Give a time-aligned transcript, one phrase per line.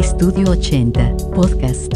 [0.00, 1.92] Estudio 80, podcast.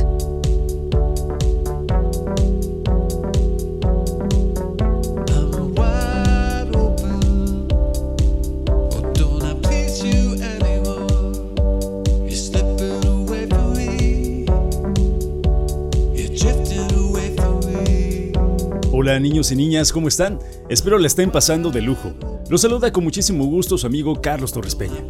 [18.92, 20.38] Hola niños y niñas, ¿cómo están?
[20.68, 22.12] Espero la estén pasando de lujo.
[22.50, 25.02] Los saluda con muchísimo gusto su amigo Carlos Torres Peña.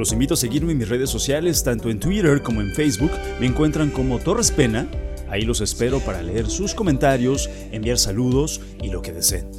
[0.00, 3.10] Los invito a seguirme en mis redes sociales, tanto en Twitter como en Facebook.
[3.38, 4.88] Me encuentran como Torres Pena.
[5.28, 9.50] Ahí los espero para leer sus comentarios, enviar saludos y lo que deseen.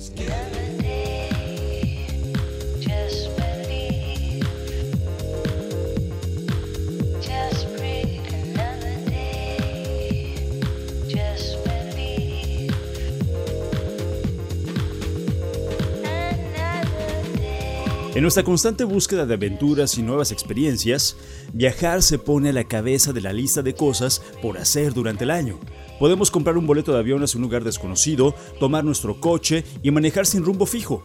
[18.13, 21.15] En nuestra constante búsqueda de aventuras y nuevas experiencias,
[21.53, 25.31] viajar se pone a la cabeza de la lista de cosas por hacer durante el
[25.31, 25.57] año.
[25.97, 30.25] Podemos comprar un boleto de avión hacia un lugar desconocido, tomar nuestro coche y manejar
[30.25, 31.01] sin rumbo fijo.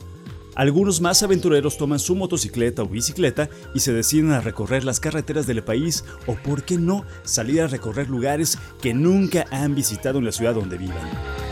[0.57, 5.47] Algunos más aventureros toman su motocicleta o bicicleta y se deciden a recorrer las carreteras
[5.47, 10.25] del país o, por qué no, salir a recorrer lugares que nunca han visitado en
[10.25, 11.45] la ciudad donde vivan.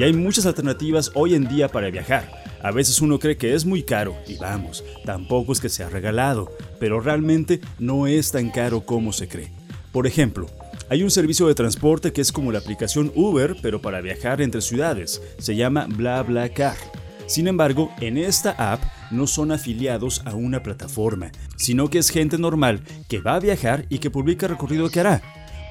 [0.00, 2.26] Y hay muchas alternativas hoy en día para viajar.
[2.62, 6.50] A veces uno cree que es muy caro, y vamos, tampoco es que sea regalado,
[6.78, 9.52] pero realmente no es tan caro como se cree.
[9.92, 10.46] Por ejemplo,
[10.88, 14.62] hay un servicio de transporte que es como la aplicación Uber, pero para viajar entre
[14.62, 15.20] ciudades.
[15.36, 16.78] Se llama BlaBlaCar.
[17.26, 22.38] Sin embargo, en esta app no son afiliados a una plataforma, sino que es gente
[22.38, 25.22] normal que va a viajar y que publica el recorrido que hará.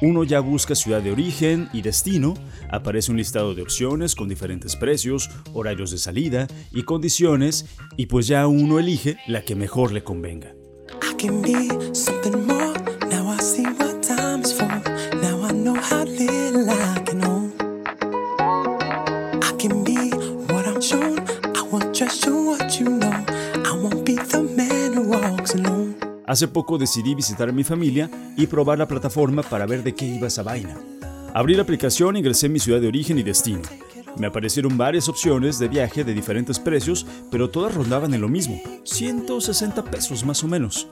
[0.01, 2.33] Uno ya busca ciudad de origen y destino,
[2.69, 7.65] aparece un listado de opciones con diferentes precios, horarios de salida y condiciones,
[7.97, 10.53] y pues ya uno elige la que mejor le convenga.
[26.29, 28.07] Hace poco decidí visitar a mi familia
[28.37, 30.77] y probar la plataforma para ver de qué iba esa vaina.
[31.33, 33.63] Abrí la aplicación, ingresé mi ciudad de origen y destino.
[34.15, 38.61] Me aparecieron varias opciones de viaje de diferentes precios, pero todas rondaban en lo mismo,
[38.83, 40.87] 160 pesos más o menos.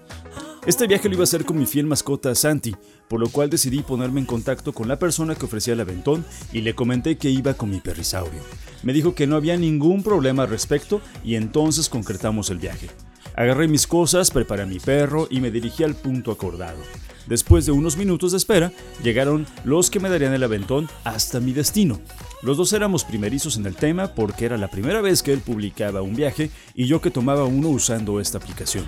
[0.66, 2.76] Este viaje lo iba a hacer con mi fiel mascota Santi,
[3.08, 6.62] por lo cual decidí ponerme en contacto con la persona que ofrecía el aventón y
[6.62, 8.42] le comenté que iba con mi perrisaurio.
[8.82, 12.90] Me dijo que no había ningún problema al respecto y entonces concretamos el viaje.
[13.38, 16.80] Agarré mis cosas, preparé a mi perro y me dirigí al punto acordado.
[17.28, 18.72] Después de unos minutos de espera,
[19.04, 22.02] llegaron los que me darían el aventón hasta mi destino.
[22.42, 26.02] Los dos éramos primerizos en el tema porque era la primera vez que él publicaba
[26.02, 28.86] un viaje y yo que tomaba uno usando esta aplicación.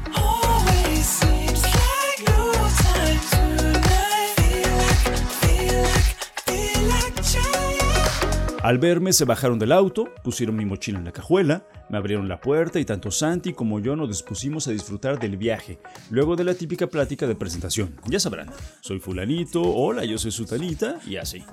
[8.70, 12.40] Al verme se bajaron del auto, pusieron mi mochila en la cajuela, me abrieron la
[12.40, 15.80] puerta y tanto Santi como yo nos dispusimos a disfrutar del viaje,
[16.12, 17.96] luego de la típica plática de presentación.
[18.06, 21.44] Ya sabrán, soy fulanito, hola, yo soy sutanita y así.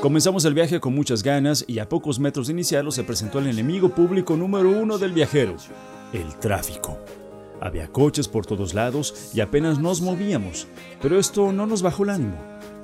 [0.00, 3.48] Comenzamos el viaje con muchas ganas y a pocos metros de iniciarlo se presentó el
[3.48, 5.56] enemigo público número uno del viajero,
[6.12, 6.98] el tráfico.
[7.60, 10.66] Había coches por todos lados y apenas nos movíamos,
[11.02, 12.36] pero esto no nos bajó el ánimo.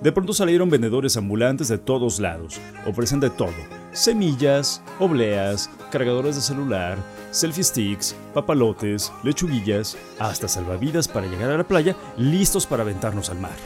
[0.03, 3.55] De pronto salieron vendedores ambulantes de todos lados, ofrecen de todo,
[3.93, 6.99] semillas, obleas, cargadores de celular,
[7.31, 13.41] selfie sticks, papalotes, lechuguillas, hasta salvavidas para llegar a la playa, listos para aventarnos al
[13.41, 13.57] mar.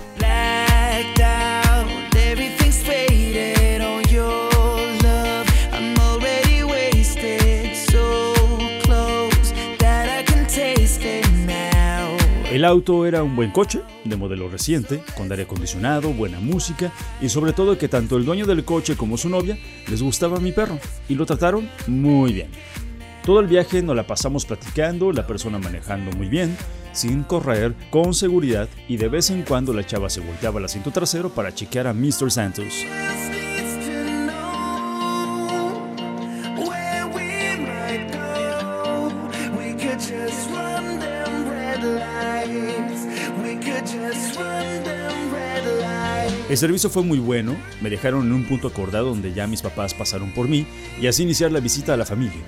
[12.61, 17.31] El auto era un buen coche, de modelo reciente, con aire acondicionado, buena música y
[17.31, 19.57] sobre todo que tanto el dueño del coche como su novia
[19.89, 20.79] les gustaba mi perro
[21.09, 22.51] y lo trataron muy bien.
[23.25, 26.55] Todo el viaje nos la pasamos platicando, la persona manejando muy bien,
[26.93, 30.91] sin correr, con seguridad y de vez en cuando la chava se volteaba al asiento
[30.91, 32.31] trasero para chequear a Mr.
[32.31, 32.75] Santos.
[46.51, 49.95] El servicio fue muy bueno, me dejaron en un punto acordado donde ya mis papás
[49.95, 50.67] pasaron por mí
[51.01, 52.43] y así iniciar la visita a la familia.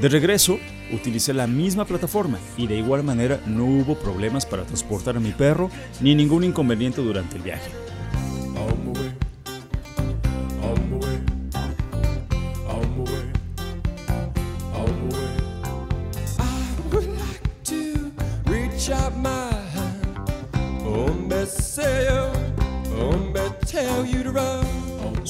[0.00, 0.58] De regreso,
[0.92, 5.30] utilicé la misma plataforma y de igual manera no hubo problemas para transportar a mi
[5.30, 5.70] perro
[6.00, 7.70] ni ningún inconveniente durante el viaje.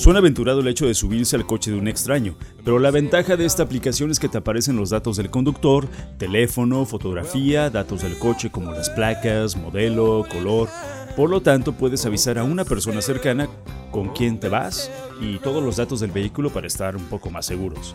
[0.02, 2.34] Suena aventurado el hecho de subirse al coche de un extraño,
[2.64, 5.86] pero la ventaja de esta aplicación es que te aparecen los datos del conductor,
[6.18, 10.68] teléfono, fotografía, datos del coche como las placas, modelo, color.
[11.14, 13.48] Por lo tanto, puedes avisar a una persona cercana
[13.92, 14.90] con quién te vas
[15.20, 17.94] y todos los datos del vehículo para estar un poco más seguros.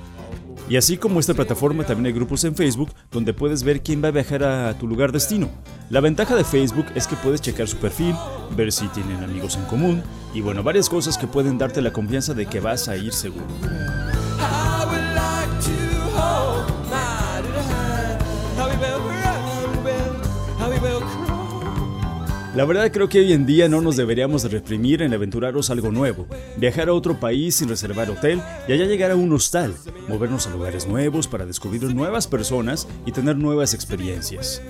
[0.70, 4.10] Y así como esta plataforma, también hay grupos en Facebook donde puedes ver quién va
[4.10, 5.50] a viajar a tu lugar destino.
[5.90, 8.14] La ventaja de Facebook es que puedes checar su perfil,
[8.56, 10.04] ver si tienen amigos en común
[10.34, 13.46] y bueno, varias cosas que pueden darte la confianza de que vas a ir seguro.
[22.58, 25.92] La verdad creo que hoy en día no nos deberíamos de reprimir en aventuraros algo
[25.92, 26.26] nuevo,
[26.58, 29.76] viajar a otro país sin reservar hotel y allá llegar a un hostal,
[30.08, 34.64] movernos a lugares nuevos para descubrir nuevas personas y tener nuevas experiencias.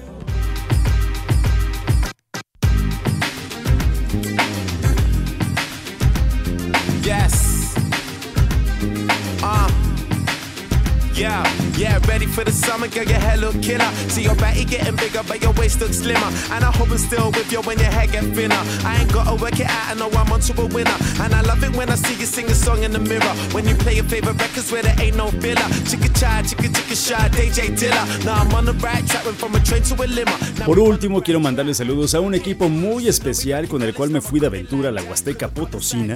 [11.77, 13.85] Yeah, ready for the summer, girl, your hair look killer.
[14.09, 16.31] See your body getting bigger, but your waist looks slimmer.
[16.49, 18.57] And I hope I'm still with you when your hair get thinner.
[18.83, 20.97] I ain't gotta work it out, I know I'm onto a winner.
[21.21, 23.33] And I love it when I see you sing a song in the mirror.
[23.53, 25.69] When you play your favorite records where there ain't no filler.
[25.85, 28.25] Chicka chai, chicka chicka shy, DJ Dilla.
[28.25, 31.39] Now I'm on the right track, went from a train to a Por último, quiero
[31.39, 34.91] mandarle saludos a un equipo muy especial con el cual me fui de aventura a
[34.91, 36.15] la Huasteca Potosina.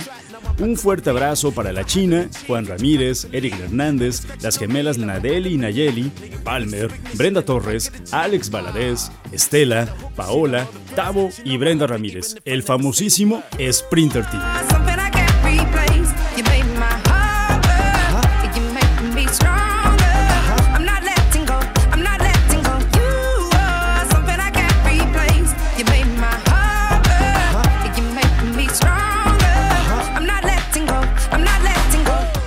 [0.60, 6.12] Un fuerte abrazo para la China, Juan Ramírez, Eric Hernández, las gemelas Nadeli Nayeli,
[6.44, 14.44] Palmer, Brenda Torres, Alex Valadez, Estela, Paola, Tavo y Brenda Ramírez, el famosísimo Sprinter Team.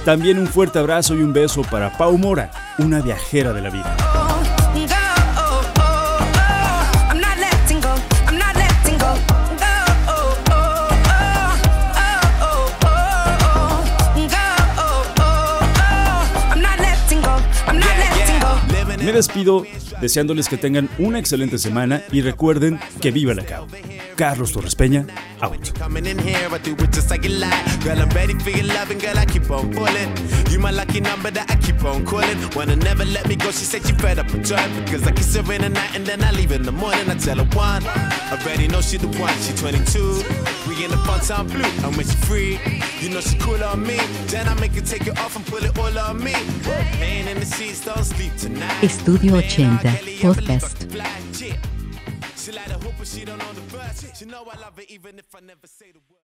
[0.04, 3.96] También un fuerte abrazo y un beso para Pau Mora, una viajera de la vida.
[19.04, 19.64] Me despido
[20.00, 23.66] deseándoles que tengan una excelente semana y recuerden que viva la CAO.
[24.16, 25.06] Carlos Torres Peña,
[25.40, 25.72] out.
[25.78, 27.84] Coming in here, I do it just like you like.
[27.84, 30.10] Girl, I'm ready for your loving, girl, I keep on pulling.
[30.50, 32.38] You my lucky number that I keep on calling.
[32.54, 34.62] Wanna never let me go, she said she fed up with joy.
[34.84, 37.10] Because I kiss her in the night and then I leave in the morning.
[37.10, 40.22] I tell her one, I already know she the one, she 22.
[40.68, 42.58] We in the fun time blue, and when she free,
[43.00, 43.98] you know she cool on me.
[44.28, 46.34] Then I make her take it off and put it all on me.
[47.00, 48.82] Laying in the sheets, don't sleep tonight.
[48.82, 50.80] Estudio 80 Podcast.
[52.36, 52.68] She like
[53.04, 54.16] she don't know the.
[54.18, 56.20] She know I love it even if I never say the word.